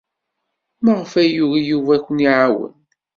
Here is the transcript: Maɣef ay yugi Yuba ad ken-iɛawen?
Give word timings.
Maɣef 0.83 1.11
ay 1.21 1.29
yugi 1.35 1.61
Yuba 1.69 1.91
ad 1.95 2.01
ken-iɛawen? 2.05 2.73